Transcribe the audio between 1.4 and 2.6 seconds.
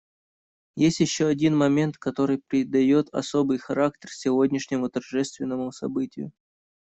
момент, который